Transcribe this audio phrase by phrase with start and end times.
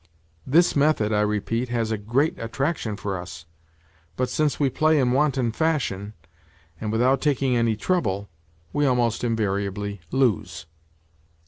[0.47, 3.45] This method, I repeat, has a great attraction for us,
[4.17, 6.13] but since we play in wanton fashion,
[6.79, 8.27] and without taking any trouble,
[8.73, 10.65] we almost invariably lose."